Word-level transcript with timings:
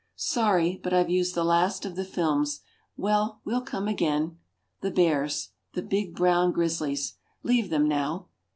Sorry, 0.15 0.79
but 0.81 0.93
I've 0.95 1.11
used 1.11 1.35
the 1.35 1.43
last 1.43 1.85
of 1.85 1.95
the 1.95 2.03
films. 2.03 2.61
Well, 2.97 3.39
we'll 3.45 3.61
come 3.61 3.87
again. 3.87 4.39
The 4.79 4.89
bears, 4.89 5.49
the 5.73 5.83
big 5.83 6.15
brown 6.15 6.53
grizzlies, 6.53 7.17
leave 7.43 7.69
them 7.69 7.87
now. 7.87 8.29